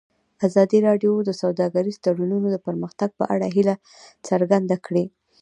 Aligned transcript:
ازادي 0.47 0.79
راډیو 0.87 1.13
د 1.23 1.29
سوداګریز 1.41 1.97
تړونونه 2.05 2.47
د 2.51 2.57
پرمختګ 2.67 3.09
په 3.19 3.25
اړه 3.33 3.47
هیله 3.55 3.75
څرګنده 4.27 4.77
کړې. 4.85 5.05